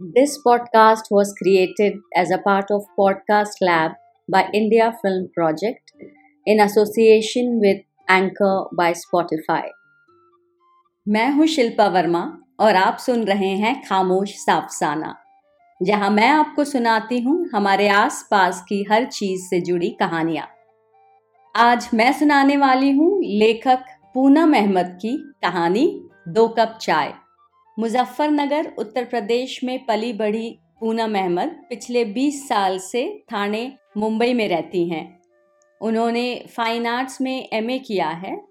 [0.00, 3.96] This podcast was created as a part of Podcast Lab
[4.28, 5.90] by India Film Project
[6.46, 7.78] in association with
[8.08, 9.64] Anchor by Spotify.
[11.06, 12.22] मैं हूँ शिल्पा वर्मा
[12.60, 15.14] और आप सुन रहे हैं खामोश साफसाना
[15.82, 20.48] जहाँ मैं आपको सुनाती हूँ हमारे आसपास की हर चीज़ से जुड़ी कहानियाँ
[21.54, 25.88] आज मैं सुनाने वाली हूँ लेखक पूनम अहमद की कहानी
[26.28, 27.14] दो कप चाय
[27.78, 34.48] मुजफ्फरनगर, उत्तर प्रदेश में पली बढ़ी पूनम अहमद पिछले 20 साल से थाने मुंबई में
[34.48, 35.20] रहती हैं।
[35.80, 38.44] उन्होंने फाइन आर्ट्स में एमए किया है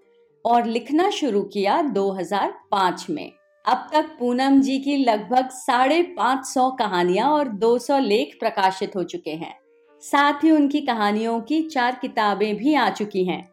[0.45, 3.31] और लिखना शुरू किया 2005 में।
[3.66, 9.03] अब तक पूनम जी की लगभग साढ़े पाँच सौ कहानियाँ और 200 लेख प्रकाशित हो
[9.03, 9.55] चुके हैं।
[10.02, 13.49] साथ ही उनकी कहानियों की चार किताबें भी आ चुकी हैं।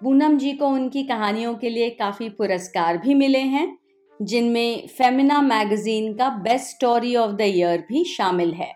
[0.00, 3.81] पूनम जी को उनकी कहानियों के लिए काफ़ी पुरस्कार भी मिले हैं।
[4.22, 8.72] जिनमें फेमिना मैगजीन का best story of the year भी शामिल है।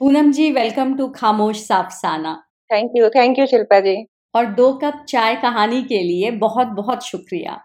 [0.00, 4.06] पूनम जी वेलकम टू खामोश साफसाना। Thank you thank you Shilpa ji.
[4.34, 7.60] और दो कप चाय कहानी के लिए बहुत बहुत शुक्रिया।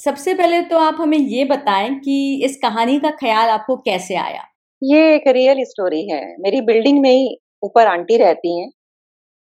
[0.00, 4.42] सबसे पहले तो आप हमें ये बताएँ कि इस कहानी का ख्याल आपको कैसे आया?
[4.82, 8.70] ये एक रियल स्टोरी है। मेरी बिल्डिंग में ही ऊपर आंटी रहती हैं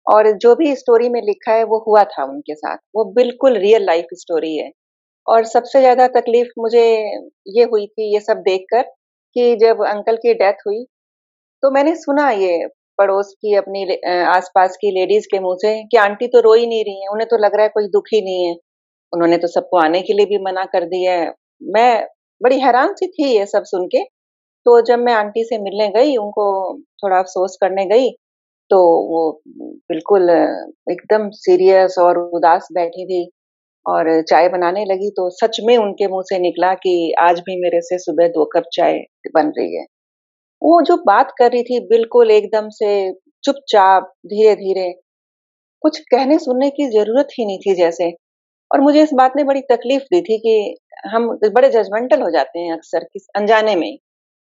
[0.07, 3.85] और जो भी स्टोरी में लिखा है वो हुआ था उनके साथ। वो बिल्कुल रियल
[3.85, 4.71] लाइफ स्टोरी है।
[5.27, 6.83] और सबसे ज़्यादा तकलीफ़ मुझे
[7.49, 8.81] ये हुई थी, ये सब देखकर
[9.35, 10.83] कि जब अंकल की डेथ हुई
[11.63, 12.67] तो मैंने सुना ये
[12.99, 13.83] पड़ोस की अपनी
[14.27, 17.27] आसपास की लेडीज़ के मुँह से कि आंटी तो रो ही नहीं रही है, उन्हें
[17.29, 18.55] तो लग रहा है कोई दुखी नहीं है।
[19.13, 22.07] उन्होंने तो सबको आने के लिए भी मना कर दिया है। मैं
[22.41, 24.03] बड़ी हैरान सी थी ये सब सुन के।
[24.65, 26.45] तो जब मैं आंटी से मिलने गई, उनको
[27.03, 28.11] थोड़ा अफसोस करने गई
[28.71, 28.79] तो
[29.09, 29.21] वो
[29.89, 30.29] बिल्कुल
[30.91, 33.23] एकदम सीरियस और उदास बैठी थी।
[33.85, 37.81] और चाय बनाने लगी तो सच में उनके मुँह से निकला कि आज भी मेरे
[37.83, 38.99] से सुबह दो कप चाय
[39.35, 39.85] बन रही है।
[40.61, 42.91] वो जो बात कर रही थी बिल्कुल एकदम से
[43.43, 44.91] चुपचाप धीरे धीरे
[45.83, 48.11] कुछ कहने सुनने की ज़रूरत ही नहीं थी जैसे।
[48.71, 50.55] और मुझे इस बात ने बड़ी तकलीफ़ दी थी कि
[51.07, 53.91] हम बड़े जजमेंटल हो जाते हैं अक्सर किस अनजाने में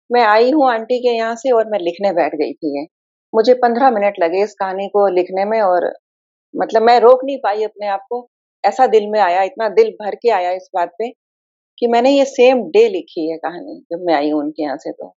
[0.10, 2.88] मैं आई हूँ आंटी के यहाँ से और मैं लिखने बैठ गई थी
[3.34, 5.92] मुझे पंद्रह मिनट लगे इस कहानी को लिखने में और
[6.54, 8.28] मतलब मैं रोक नहीं पाई अपने आप को।
[8.64, 11.10] ऐसा दिल में आया, इतना दिल भर के आया इस बात पे
[11.78, 14.92] कि मैंने ये सेम डे लिखी है कहानी जब मैं आई हूँ उनके यहाँ से
[14.92, 15.14] तो।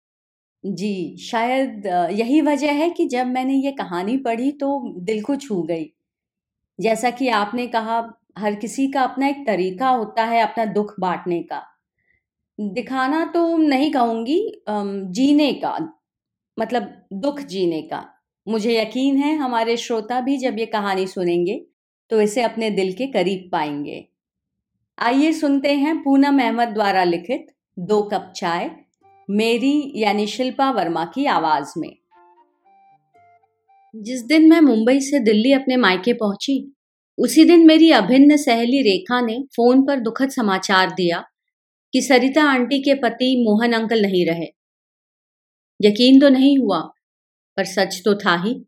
[0.64, 5.62] जी, शायद यही वजह है कि जब मैंने ये कहानी पढ़ी तो दिल को छू
[5.64, 5.86] गई।
[6.80, 7.98] जैसा कि आपने कहा,
[8.40, 11.62] हर किसी का अपना एक तरीका होता है अपना दुख बांटने का।
[12.60, 14.40] दिखाना तो नहीं कहूँगी
[14.70, 15.78] जीने का
[16.58, 18.04] मतलब दुख जीने का।
[18.48, 21.60] मुझे यकीन है, हमारे श्रोता भी जब ये कहानी सुनेंगे
[22.10, 24.08] तो इसे अपने दिल के करीब पाएँगे।
[25.00, 27.48] आइए सुनते हैं पूनम अहमद द्वारा लिखित
[27.80, 28.72] दो कप चाय,
[29.30, 31.96] मेरी यानी शिल्पा वर्मा की आवाज़ में।
[33.96, 36.76] जिस दिन मैं मुंबई से दिल्ली अपने मायके पहुँची,
[37.18, 41.24] उसी दिन मेरी अभिन्न सहेली रेखा ने फ़ोन पर दुखद समाचार दिया
[41.94, 44.48] कि सरिता आंटी के पति मोहन अंकल नहीं रहे।
[45.82, 46.80] यकीन तो नहीं हुआ,
[47.58, 48.66] पर सच तो था ही।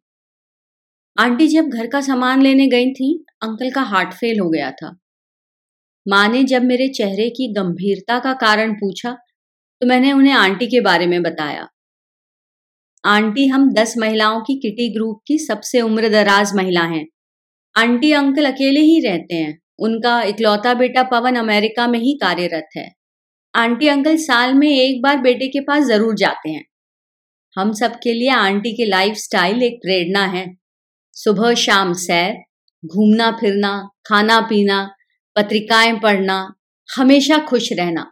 [1.17, 3.13] आंटी जब घर का सामान लेने गई थी,
[3.43, 4.89] अंकल का हार्ट फेल हो गया था।
[6.05, 9.11] माँ ने जब मेरे चेहरे की गंभीरता का कारण पूछा
[9.81, 11.67] तो मैंने उन्हें आंटी के बारे में बताया।
[13.03, 17.05] आंटी हम दस महिलाओं की किटी ग्रुप की सबसे उम्र दराज महिला हैं।
[17.75, 22.87] आंटी अंकल अकेले ही रहते हैं, उनका इकलौता बेटा पवन अमेरिका में ही कार्यरत है।
[23.53, 26.63] आंटी अंकल साल में एक बार बेटे के पास ज़रूर जाते हैं।
[27.55, 30.45] हम सबके लिए आंटी के लाइफ स्टाइल एक प्रेरणा है।
[31.19, 32.33] सुबह शाम सैर
[32.85, 34.95] घूमना फिरना, खाना पीना,
[35.35, 36.53] पत्रिकाएँ पढ़ना,
[36.89, 38.11] हमेशा खुश रहना।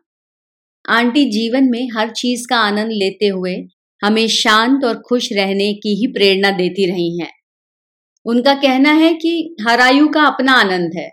[0.89, 3.55] आंटी जीवन में हर चीज़ का आनंद लेते हुए
[4.01, 7.31] हमें शांत और खुश रहने की ही प्रेरणा देती रही हैं।
[8.25, 11.09] उनका कहना है कि हर आयु का अपना आनंद है,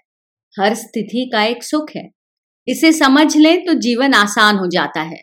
[0.60, 2.10] हर स्थिति का एक सुख है।
[2.68, 5.20] इसे समझ लें तो जीवन आसान हो जाता है।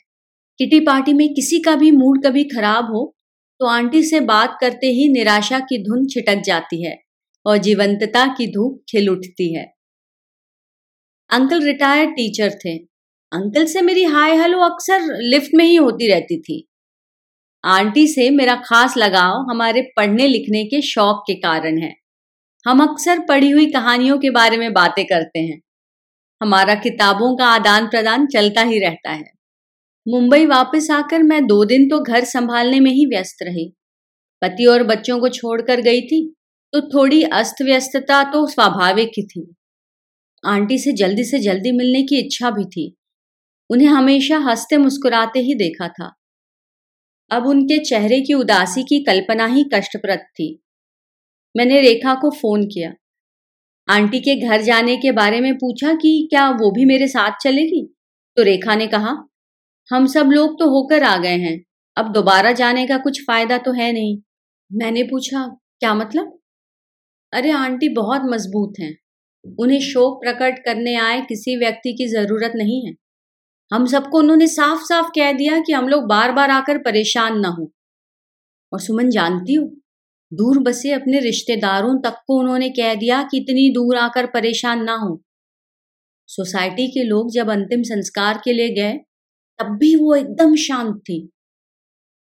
[0.59, 3.15] किटी पार्टी में किसी का भी मूड कभी खराब हो
[3.59, 6.97] तो आंटी से बात करते ही निराशा की धुन छिटक जाती है
[7.45, 9.73] और जीवंतता की धूप खिल उठती है।
[11.29, 12.77] अंकल रिटायर्ड टीचर थे।
[13.31, 16.67] अंकल से मेरी हाय हेलो अक्सर लिफ्ट में ही होती रहती थी।
[17.65, 21.95] आंटी से मेरा खास लगाव हमारे पढ़ने लिखने के शौक के कारण है।
[22.67, 25.61] हम अक्सर पढ़ी हुई कहानियों के बारे में बातें करते हैं।
[26.41, 29.38] हमारा किताबों का आदान प्रदान चलता ही रहता है।
[30.09, 33.75] मुंबई वापस आकर मैं दो दिन तो घर संभालने में ही व्यस्त रही।
[34.41, 36.35] पति और बच्चों को छोड़कर गई थी
[36.73, 39.55] तो थोड़ी अस्त व्यस्तता तो स्वाभाविक ही थी।
[40.45, 42.97] आंटी से जल्दी से जल्दी मिलने की इच्छा भी थी।
[43.69, 46.15] उन्हें हमेशा हँसते मुस्कुराते ही देखा था।
[47.31, 50.63] अब उनके चेहरे की उदासी की कल्पना ही कष्टप्रद थी।
[51.57, 52.93] मैंने रेखा को फ़ोन किया।
[53.89, 57.95] आंटी के घर जाने के बारे में पूछा कि क्या वो भी मेरे साथ चलेगी?
[58.37, 59.25] तो रेखा ने कहा
[59.93, 61.63] हम सब लोग तो होकर आ गए हैं।
[61.97, 64.17] अब दोबारा जाने का कुछ फ़ायदा तो है नहीं।
[64.73, 65.47] मैंने पूछा,
[65.79, 66.39] क्या मतलब?
[67.33, 68.97] अरे, आंटी बहुत मज़बूत हैं।
[69.59, 72.93] उन्हें शोक प्रकट करने आए किसी व्यक्ति की ज़रूरत नहीं है।
[73.73, 77.47] हम सबको उन्होंने साफ़ साफ़ कह दिया कि हम लोग बार बार आकर परेशान ना
[77.47, 77.71] हो।
[78.73, 79.65] और सुमन, जानती हो?
[80.33, 84.95] दूर बसे अपने रिश्तेदारों तक को उन्होंने कह दिया कि इतनी दूर आकर परेशान ना
[84.95, 85.21] हो।
[86.27, 88.99] सोसाइटी के लोग जब अंतिम संस्कार के लिए गए
[89.59, 91.29] तब भी वो एकदम शांत थी।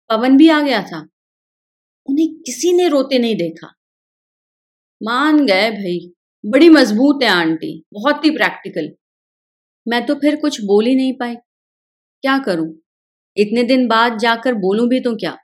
[0.09, 1.07] पवन भी आ गया था।
[2.09, 3.73] उन्हें किसी ने रोते नहीं देखा।
[5.03, 6.13] मान गए भाई,
[6.45, 8.93] बड़ी मज़बूत है आंटी, बहुत ही प्रैक्टिकल
[9.87, 11.35] मैं तो फिर कुछ बोल ही नहीं पाई।
[12.23, 12.75] क्या करूँ?
[13.37, 15.37] इतने दिन बाद जाकर बोलूँ भी तो क्या?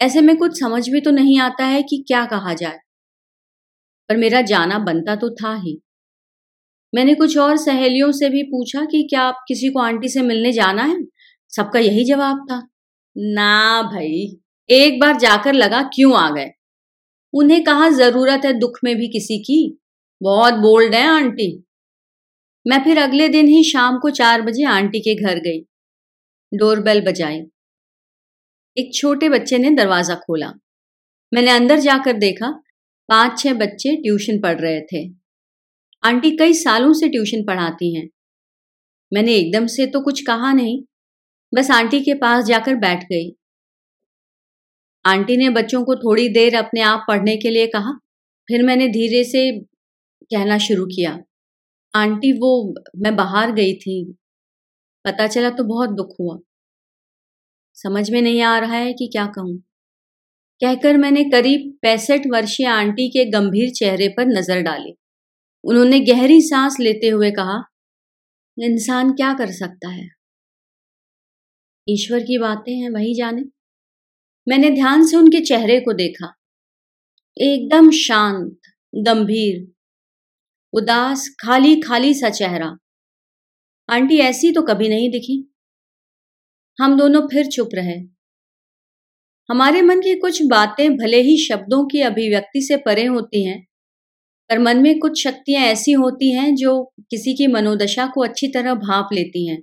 [0.00, 2.78] ऐसे में कुछ समझ भी तो नहीं आता है कि क्या कहा जाए।
[4.08, 5.80] पर मेरा जाना बनता तो था ही।
[6.94, 10.52] मैंने कुछ और सहेलियों से भी पूछा कि क्या आप किसी को आंटी से मिलने
[10.52, 11.04] जाना है?
[11.48, 12.68] सबका यही जवाब था।
[13.16, 14.40] ना भाई।
[14.70, 16.50] एक बार जाकर लगा क्यों आ गए?
[17.34, 19.78] उन्हें कहा ज़रूरत है दुख में भी किसी की?
[20.22, 21.64] बहुत बोल्ड है आंटी।
[22.66, 25.60] मैं फिर अगले दिन ही शाम को चार बजे आंटी के घर गई।
[26.52, 27.40] डोरबेल बजाई।
[28.76, 30.52] एक छोटे बच्चे ने दरवाज़ा खोला।
[31.34, 32.62] मैंने अंदर जाकर देखा
[33.08, 35.19] पाँच छह बच्चे ट्यूशन पढ़ रहे थे।
[36.02, 38.08] आंटी कई सालों से ट्यूशन पढ़ाती हैं।
[39.12, 40.82] मैंने एकदम से तो कुछ कहा नहीं,
[41.52, 43.30] बस आंटी के पास जाकर बैठ गई।
[45.04, 47.92] आंटी ने बच्चों को थोड़ी देर अपने आप पढ़ने के लिए कहा,
[48.48, 49.50] फिर मैंने धीरे से
[50.30, 51.18] कहना शुरू किया।
[51.94, 54.02] आंटी वो, मैं बाहर गई थी।
[55.04, 56.38] पता चला तो बहुत दुख हुआ।
[57.76, 59.56] समझ में नहीं आ रहा है कि क्या कहूँ।
[60.60, 64.94] कहकर मैंने करीब पैंसठ वर्षीय आंटी के गंभीर चेहरे पर नज़र डाली।
[65.64, 67.64] उन्होंने गहरी सांस लेते हुए कहा,
[68.58, 70.08] इंसान क्या कर सकता है?
[71.88, 73.42] ईश्वर की बातें हैं, वही जाने।
[74.48, 76.34] मैंने ध्यान से उनके चेहरे को देखा।
[77.38, 78.60] एकदम शांत,
[78.94, 79.72] गंभीर,
[80.72, 82.78] उदास खाली खाली सा चेहरा।
[83.90, 85.54] आंटी, ऐसी तो कभी नहीं दिखी।
[86.80, 88.20] हम दोनों फिर चुप रहे।
[89.50, 93.69] हमारे मन की कुछ बातें भले ही शब्दों की अभिव्यक्ति से परे होती हैं
[94.50, 98.74] पर मन में कुछ शक्तियाँ ऐसी होती हैं जो किसी की मनोदशा को अच्छी तरह
[98.76, 99.62] भाप लेती हैं।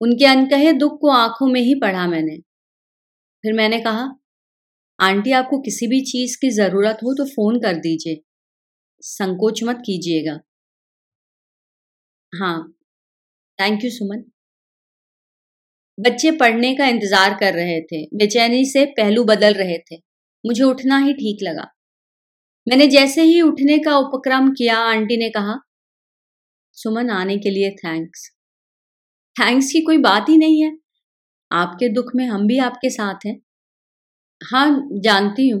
[0.00, 2.36] उनके अनकहे दुख को आँखों में ही पढ़ा मैंने।
[3.44, 4.08] फिर मैंने कहा,
[4.98, 8.20] आंटी, आपको किसी भी चीज़ की ज़रूरत हो तो फ़ोन कर दीजिए।
[9.02, 10.38] संकोच मत कीजिएगा।
[12.32, 12.56] हाँ
[13.58, 14.24] थैंक यू सुमन।
[15.98, 19.96] बच्चे पढ़ने का इंतज़ार कर रहे थे। बेचैनी से पहलू बदल रहे थे।
[20.44, 21.66] मुझे उठना ही ठीक लगा।
[22.66, 25.58] मैंने जैसे ही उठने का उपक्रम किया, आंटी ने कहा,
[26.76, 28.30] सुमन, आने के लिए थैंक्स
[29.36, 30.72] थैंक्स की कोई बात ही नहीं है।
[31.50, 33.36] आपके दुख में हम भी आपके साथ हैं।
[34.40, 35.60] हाँ जानती हूँ,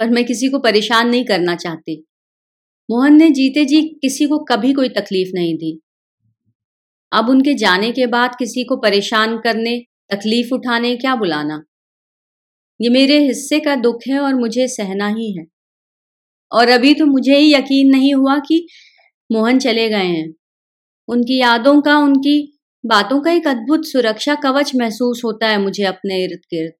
[0.00, 1.96] पर मैं किसी को परेशान नहीं करना चाहती।
[2.90, 5.80] मोहन ने जीते जी किसी को कभी कोई तकलीफ़ नहीं दी।
[7.12, 9.78] अब उनके जाने के बाद किसी को परेशान करने,
[10.12, 11.62] तकलीफ़ उठाने क्या बुलाना?
[12.80, 15.53] ये मेरे हिस्से का दुख है और मुझे सहना ही है।
[16.54, 18.66] और अभी तो मुझे ही यकीन नहीं हुआ कि
[19.32, 20.34] मोहन चले गए हैं।
[21.08, 26.24] उनकी यादों का, उनकी बातों का एक अद्भुत सुरक्षा कवच महसूस होता है मुझे अपने
[26.24, 26.74] इर्द गिर्द।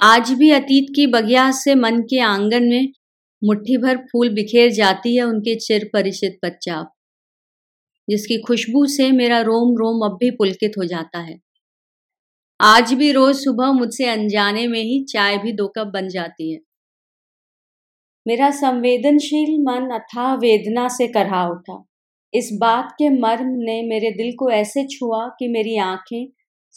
[0.00, 2.92] आज भी अतीत की बगिया से मन के आँगन में
[3.44, 6.92] मुट्ठी भर फूल बिखेर जाती है उनके चिर परिचित पच्चाप
[8.08, 11.38] जिसकी खुशबू से मेरा रोम रोम अब भी पुलकित हो जाता है।
[12.60, 16.58] आज भी रोज सुबह मुझसे अनजाने में ही चाय भी दो कप बन जाती है।
[18.26, 21.82] मेरा संवेदनशील मन अथाह वेदना से करहा उठा।
[22.34, 26.26] इस बात के मर्म ने मेरे दिल को ऐसे छुआ कि मेरी आँखें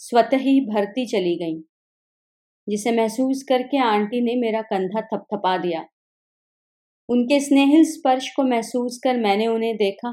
[0.00, 1.60] स्वतः ही भरती चली गईं,
[2.68, 5.84] जिसे महसूस करके आंटी ने मेरा कंधा थपथपा दिया।
[7.08, 10.12] उनके स्नेहिल स्पर्श को महसूस कर मैंने उन्हें देखा।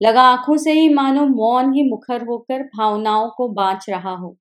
[0.00, 4.36] लगा आँखों से ही मानो मौन ही मुखर होकर भावनाओं को बांच रहा हो।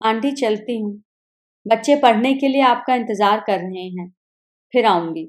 [0.00, 1.02] आंटी, चलती हूँ।
[1.66, 4.12] बच्चे पढ़ने के लिए आपका इंतज़ार कर रहे हैं।
[4.72, 5.24] फिर आऊँगी।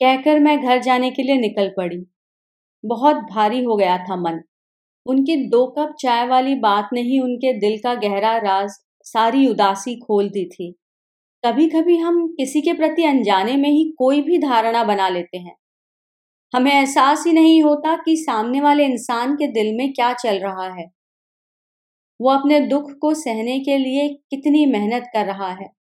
[0.00, 2.06] कहकर मैं घर जाने के लिए निकल पड़ी।
[2.84, 4.40] बहुत भारी हो गया था मन।
[5.06, 8.70] उनकी दो कप चाय वाली बात ने ही उनके दिल का गहरा राज
[9.04, 10.74] सारी उदासी खोल दी थी।
[11.44, 15.56] कभी कभी हम किसी के प्रति अनजाने में ही कोई भी धारणा बना लेते हैं।
[16.54, 20.74] हमें एहसास ही नहीं होता कि सामने वाले इंसान के दिल में क्या चल रहा
[20.74, 20.90] है।
[22.20, 25.77] वो अपने दुख को सहने के लिए कितनी मेहनत कर रहा है।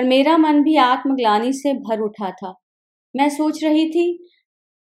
[0.00, 2.54] पर मेरा मन भी आत्मग्लानी से भर उठा था।
[3.16, 4.28] मैं सोच रही थी,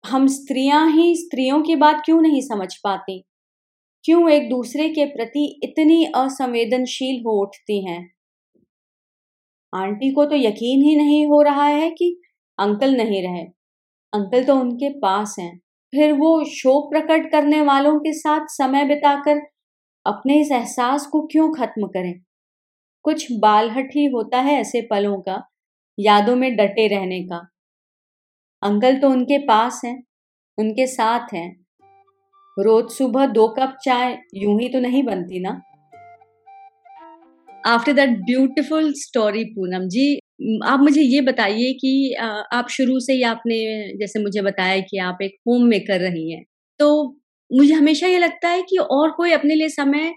[0.05, 3.23] हम स्त्रियाँ ही स्त्रियों की बात क्यों नहीं समझ पाती?
[4.03, 8.11] क्यों एक दूसरे के प्रति इतनी असंवेदनशील हो उठती हैं?
[9.75, 12.21] आंटी को तो यकीन ही नहीं हो रहा है कि
[12.59, 13.43] अंकल नहीं रहे।
[14.13, 15.57] अंकल तो उनके पास हैं।
[15.91, 19.41] फिर वो शोक प्रकट करने वालों के साथ समय बिताकर
[20.05, 22.26] अपने इस एहसास को क्यों खत्म करें?
[23.07, 25.41] कुछ बालहट ही होता है ऐसे पलों का,
[25.97, 27.37] यादों में डटे रहने का।
[28.63, 30.01] अंकल तो उनके पास हैं,
[30.57, 31.49] उनके साथ हैं।
[32.57, 35.61] रोज सुबह दो कप चाय यूँ ही तो नहीं बनती ना?
[37.67, 40.19] After that beautiful story Poonam ji,
[40.65, 43.57] आप मुझे ये बताइए कि आप शुरू से ही आपने,
[43.99, 46.43] जैसे मुझे बताया कि आप एक होम मेकर रही हैं
[46.79, 46.89] तो
[47.51, 50.13] मुझे हमेशा ये लगता है कि और कोई अपने लिए समय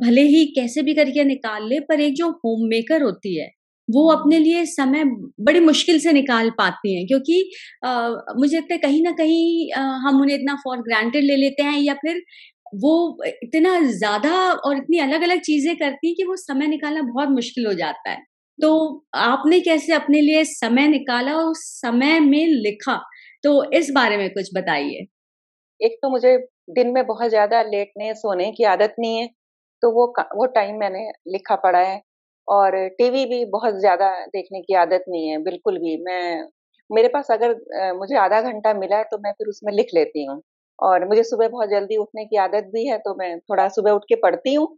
[0.00, 3.48] भले ही कैसे भी करके निकाल ले पर एक जो होम मेकर होती है
[3.88, 5.04] वो अपने लिए समय
[5.42, 7.40] बड़ी मुश्किल से निकाल पाती हैं क्योंकि
[7.84, 8.08] आ,
[8.38, 11.78] मुझे लगता है कहीं ना कहीं आ, हम उन्हें इतना फॉर ग्रांटेड ले लेते हैं
[11.80, 12.22] या फिर
[12.76, 12.92] वो
[13.26, 17.66] इतना ज़्यादा और इतनी अलग अलग चीज़ें करती हैं कि वो समय निकालना बहुत मुश्किल
[17.66, 18.18] हो जाता है।
[18.58, 18.70] तो
[19.18, 22.96] आपने कैसे अपने लिए समय निकाला और समय में लिखा?
[23.44, 25.06] तो इस बारे में कुछ बताइए।
[25.80, 26.36] एक तो मुझे
[26.72, 29.28] दिन में बहुत ज़्यादा लेटने सोने की आदत नहीं है
[29.82, 30.06] तो वो
[30.36, 32.00] वो टाइम मैंने लिखा पड़ा है।
[32.48, 36.46] और टीवी भी बहुत ज़्यादा देखने की आदत नहीं है बिल्कुल भी। मैं
[36.90, 37.54] मेरे पास अगर
[37.94, 40.40] मुझे आधा घंटा मिला है तो मैं फिर उसमें लिख लेती हूँ।
[40.78, 44.04] और मुझे सुबह बहुत जल्दी उठने की आदत भी है तो मैं थोड़ा सुबह उठ
[44.06, 44.68] के पढ़ती हूँ।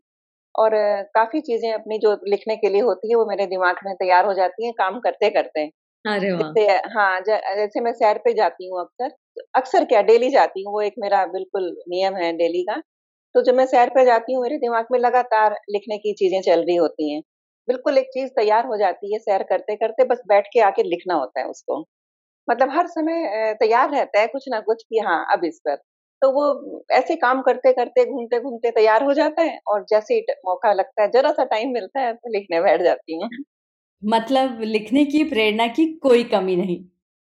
[0.54, 0.73] और
[1.14, 4.35] काफ़ी चीज़ें अपनी जो लिखने के लिए होती है वो मेरे दिमाग में तैयार हो
[4.35, 5.66] जाती हैं काम करते करते
[6.38, 9.11] अरे हाँ जैसे मैं सैर पे जाती हूँ अक्सर
[9.57, 12.80] अक्सर क्या डेली जाती हूँ वो एक मेरा बिल्कुल नियम है डेली का।
[13.35, 16.61] तो जब मैं सैर पर जाती हूँ मेरे दिमाग में लगातार लिखने की चीज़ें चल
[16.63, 17.21] रही होती हैं।
[17.69, 21.15] बिल्कुल एक चीज़ तैयार हो जाती है सैर करते करते बस बैठ के आके लिखना
[21.17, 21.81] होता है उसको।
[22.49, 25.77] मतलब हर समय तैयार रहता है कुछ ना कुछ कि हाँ अब इस पर।
[26.23, 30.23] तो वो ऐसे काम करते करते घूमते घूमते तैयार हो जाता है और जैसे ही
[30.47, 33.31] मौका लगता है जरा सा टाइम मिलता है तो लिखने बैठ जाती हूँ।
[34.03, 36.77] मतलब लिखने की प्रेरणा की कोई कमी नहीं।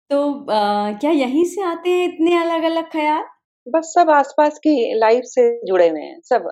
[0.09, 0.19] तो
[0.51, 3.23] आ, क्या यहीं से आते हैं इतने अलग अलग ख्याल?
[3.67, 6.47] बस सब आसपास की लाइफ से जुड़े हुए हैं, सब।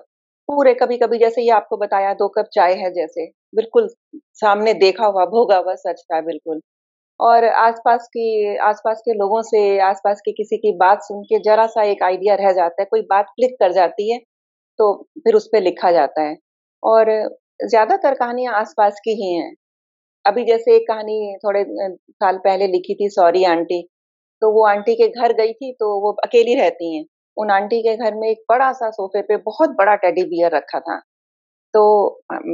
[0.48, 3.88] पूरे कभी कभी जैसे ये आपको बताया, दो कप चाय है जैसे, बिल्कुल
[4.34, 6.60] सामने देखा हुआ, भोगा हुआ, सच था बिल्कुल।
[7.20, 11.66] और आसपास की, आसपास के लोगों से, आसपास की किसी की बात सुन के जरा
[11.68, 14.18] सा एक आइडिया रह जाता है, कोई बात क्लिक कर जाती है
[14.78, 16.36] तो फिर उस पर लिखा जाता है।
[16.82, 17.10] और
[17.64, 19.54] ज़्यादातर कहानियाँ आसपास की ही हैं।
[20.24, 21.64] अभी जैसे एक कहानी थोड़े
[22.12, 23.82] साल पहले लिखी थी, सॉरी आंटी
[24.44, 27.04] तो वो आंटी के घर गई थी तो वो अकेली रहती हैं।
[27.36, 30.80] उन आंटी के घर में एक बड़ा सा सोफे पे बहुत बड़ा टेडी बियर रखा
[30.80, 30.98] था।
[31.74, 31.82] तो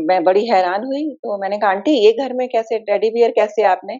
[0.09, 3.65] मैं बड़ी हैरान हुई तो मैंने कहा आंटी ये घर में कैसे टेडी बियर कैसे
[3.67, 3.99] आपने?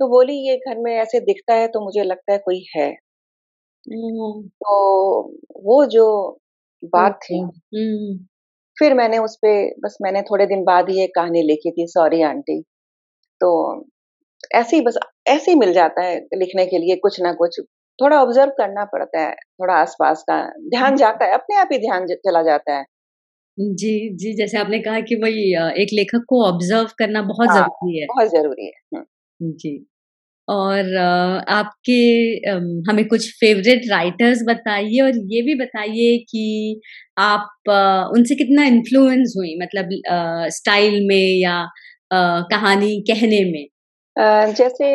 [0.00, 2.90] तो बोली ये घर में ऐसे दिखता है तो मुझे लगता है कोई है।
[3.86, 4.74] तो
[5.64, 6.06] वो जो
[6.94, 7.42] बात थी
[8.76, 12.22] फिर मैंने उस पर बस मैंने थोड़े दिन बाद ही एक कहानी लिखी थी सॉरी
[12.24, 12.60] आंटी।
[13.40, 13.50] तो
[14.54, 17.60] ऐसे ही बस ऐसे ही मिल जाता है लिखने के लिए कुछ ना कुछ।
[17.98, 20.40] थोड़ा ऑब्ज़र्व करना पड़ता है थोड़ा आसपास का।
[20.70, 22.84] ध्यान जाता है अपने आप ही ध्यान चला जाता है।
[23.58, 25.44] जी जी जैसे आपने कहा कि वही
[25.82, 29.02] एक लेखक को ऑब्ज़र्व करना बहुत हाँ, ज़रूरी है। बहुत ज़रूरी है
[29.40, 29.86] जी
[30.48, 30.94] और
[31.50, 31.96] आपके
[32.90, 36.80] हमें कुछ फेवरेट राइटर्स बताइए और ये भी बताइए कि
[37.18, 37.70] आप
[38.16, 39.90] उनसे कितना इन्फ्लुएंस हुई मतलब
[40.52, 41.62] स्टाइल में या
[42.12, 43.66] कहानी कहने में?
[44.18, 44.86] जैसे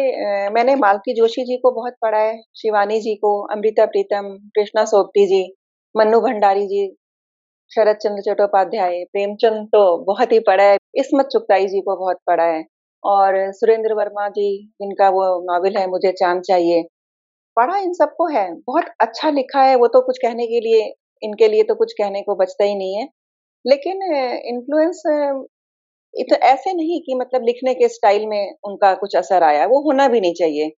[0.51, 5.25] मैंने मालती जोशी जी को बहुत पढ़ा है, शिवानी जी को, अमृता प्रीतम, कृष्णा सोपती
[5.27, 5.43] जी,
[5.95, 6.87] मन्नू भंडारी जी
[7.71, 12.45] शरद चंद्र चट्टोपाध्याय, प्रेमचंद तो बहुत ही पढ़ा है, इसमत चुगताई जी को बहुत पढ़ा
[12.45, 12.63] है,
[13.03, 14.49] और सुरेंद्र वर्मा जी,
[14.81, 16.83] जिनका वो नॉवेल है, मुझे चाँद चाहिए।
[17.57, 20.83] पढ़ा इन सबको है, बहुत अच्छा लिखा है, वो तो कुछ कहने के लिए,
[21.21, 23.07] इनके लिए तो कुछ कहने को बचता ही नहीं है,
[23.65, 24.03] लेकिन
[24.47, 25.03] इन्फ्लुएंस
[26.23, 30.07] तो ऐसे नहीं कि मतलब लिखने के स्टाइल में उनका कुछ असर आया वो होना
[30.07, 30.71] भी नहीं चाहिए।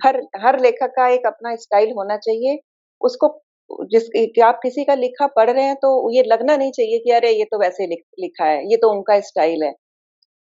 [0.00, 2.58] हर हर लेखक का एक अपना स्टाइल होना चाहिए
[3.00, 3.28] उसको
[3.90, 7.10] जिस कि आप किसी का लिखा पढ़ रहे हैं तो ये लगना नहीं चाहिए कि
[7.12, 9.72] अरे ये तो वैसे लिख, लिखा है ये तो उनका स्टाइल है।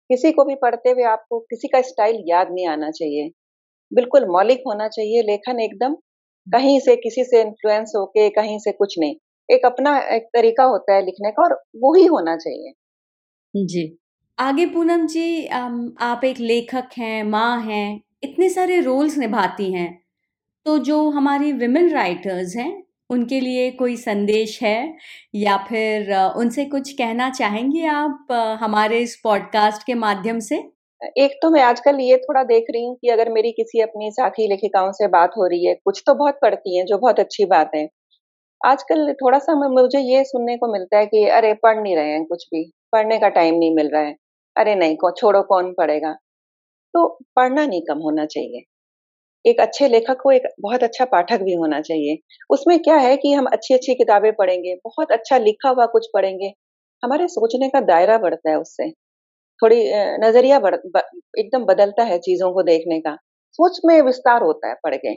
[0.10, 3.30] किसी को भी पढ़ते हुए आपको किसी का स्टाइल याद नहीं आना चाहिए।
[3.92, 5.96] बिल्कुल मौलिक होना चाहिए लेखन एकदम।
[6.48, 9.16] कहीं से किसी से इन्फ्लुएंस होके कहीं से कुछ नहीं।
[9.50, 12.74] एक अपना एक तरीका होता है लिखने का और वो ही होना चाहिए।
[13.54, 13.98] जी।
[14.42, 15.48] आगे पूनम जी
[16.02, 20.04] आप एक लेखक हैं, माँ हैं, इतने सारे रोल्स निभाती हैं।
[20.66, 24.98] तो जो हमारी विमेन राइटर्स हैं, उनके लिए कोई संदेश है?
[25.36, 28.28] या फिर उनसे कुछ कहना चाहेंगे आप
[28.62, 30.56] हमारे इस पॉडकास्ट के माध्यम से?
[31.18, 34.48] एक तो मैं आजकल ये थोड़ा देख रही हूँ कि अगर मेरी किसी अपनी साथी
[34.48, 37.72] लेखिकाओं से बात हो रही है, कुछ तो बहुत पढ़ती हैं, जो बहुत अच्छी बात
[37.76, 37.90] है।
[38.66, 42.26] आजकल थोड़ा सा मुझे ये सुनने को मिलता है कि, अरे, पढ़ नहीं रहे हैं
[42.26, 44.29] कुछ भी, पढ़ने का टाइम नहीं मिल रहा है।
[44.60, 46.12] अरे नहीं को छोड़ो, कौन पढ़ेगा?
[46.94, 48.64] तो पढ़ना नहीं कम होना चाहिए।
[49.46, 52.18] एक अच्छे लेखक को एक बहुत अच्छा पाठक भी होना चाहिए।
[52.50, 56.52] उसमें क्या है कि हम अच्छी अच्छी किताबें पढ़ेंगे, बहुत अच्छा लिखा हुआ कुछ पढ़ेंगे।
[57.04, 58.90] हमारे सोचने का दायरा बढ़ता है उससे।
[59.60, 59.84] थोड़ी
[60.22, 60.76] नज़रिया बढ़
[61.38, 63.16] एकदम बदलता है चीज़ों को देखने का।
[63.60, 65.16] सोच में विस्तार होता है पढ़ के।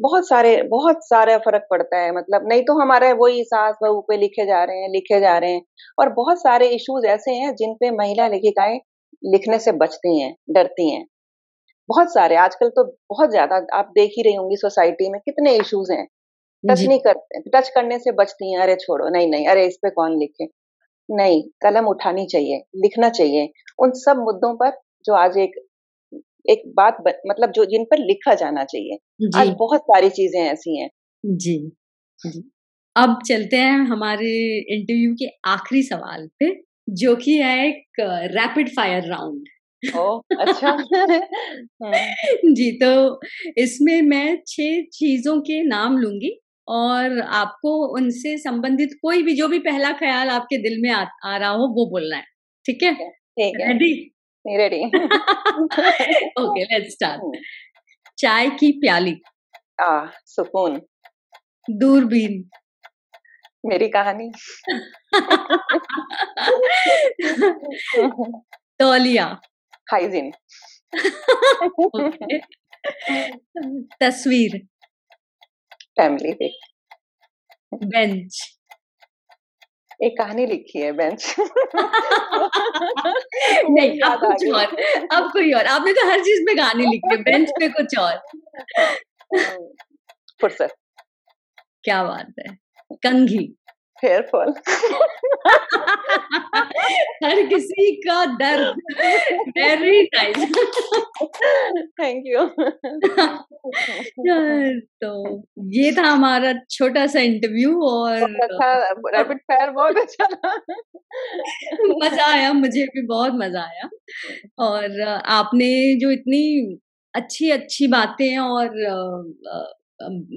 [0.00, 4.16] बहुत सारे बहुत सारा फ़र्क पड़ता है मतलब नहीं तो हमारे वही सास बहू पे
[4.16, 5.62] लिखे जा रहे हैं लिखे जा रहे हैं
[5.98, 8.78] और बहुत सारे इश्यूज़ ऐसे हैं जिन पे महिला लेखिकाएँ
[9.22, 11.04] लिखने से बचती हैं डरती हैं।
[11.88, 15.92] बहुत सारे आजकल तो बहुत ज़्यादा आप देख ही रही होंगी सोसाइटी में कितने इश्यूज़
[15.92, 16.06] हैं।
[16.64, 19.90] टच नहीं करते टच करने से बचती हैं अरे छोड़ो नहीं नहीं अरे इस पे
[19.92, 20.46] कौन लिखे?
[21.08, 25.60] नहीं कलम उठानी चाहिए लिखना चाहिए। उन सब मुद्दों पर जो आज एक
[26.48, 28.98] एक बात ब, मतलब जो जिन पर लिखा जाना चाहिए।
[29.36, 30.88] आज बहुत सारी चीज़ें ऐसी हैं।
[31.24, 31.58] जी
[32.20, 32.42] जी।
[32.96, 34.30] अब चलते हैं हमारे
[34.74, 36.50] इंटरव्यू के आखिरी सवाल पे
[36.88, 38.00] जो कि है एक
[38.32, 39.48] रैपिड फायर राउंड
[40.40, 40.76] अच्छा।
[42.54, 43.20] जी तो
[43.58, 49.58] इसमें मैं छह चीज़ों के नाम लूँगी और आपको उनसे संबंधित कोई भी जो भी
[49.58, 52.24] पहला ख्याल आपके दिल में आ, आ रहा हो वो बोलना है।
[52.64, 52.94] ठीक है?
[52.94, 53.60] ठीक
[54.44, 54.78] रेडी
[56.40, 57.36] ओके लेट्स स्टार्ट
[58.18, 59.14] चाय की प्याली।
[59.82, 59.88] आ
[60.26, 60.80] सुकून।
[61.80, 62.42] दूरबीन।
[63.66, 64.30] मेरी कहानी।
[68.80, 69.26] तौलिया।
[69.92, 70.30] हाइजीन
[74.02, 74.60] तस्वीर।
[75.98, 76.50] फैमिली
[77.74, 78.40] बेंच
[80.00, 81.34] एक कहानी लिखी है बेंच।
[83.70, 84.76] नहीं अब कुछ और
[85.12, 88.20] अब कोई और। आपने तो हर चीज़ में कहानी लिखी है बेंच पे कुछ और।
[90.40, 90.74] फुर्सत।
[91.84, 92.54] क्या बात है।
[93.04, 93.46] कंघी।
[94.04, 94.54] Hair fall.
[97.24, 98.76] हर किसी का दर्द
[99.58, 100.36] वेरी नाइस
[102.00, 102.44] थैंक यू
[105.04, 105.10] तो
[105.74, 108.16] ये था हमारा छोटा सा इंटरव्यू और
[109.16, 110.26] रैपिड फायर बहुत अच्छा
[112.02, 113.88] मज़ा आया मुझे भी बहुत मज़ा आया।
[114.66, 115.00] और
[115.38, 116.42] आपने जो इतनी
[117.14, 118.68] अच्छी अच्छी बातें और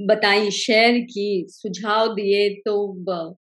[0.07, 2.73] बताई शेयर की सुझाव दिए तो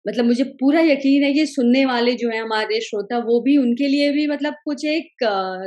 [0.08, 3.88] मतलब मुझे पूरा यकीन है कि सुनने वाले जो है हमारे श्रोता वो भी उनके
[3.88, 5.24] लिए भी मतलब कुछ एक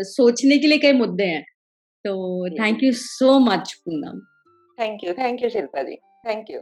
[0.07, 1.43] सोचने के लिए कई मुद्दे हैं।
[2.05, 2.13] तो
[2.49, 4.19] thank you so much Poonam.
[4.77, 5.95] Thank you thank you Shilpa ji.
[6.27, 6.59] Thank you